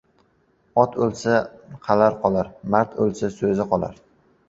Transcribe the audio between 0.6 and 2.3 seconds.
•Ot o‘lsa― dala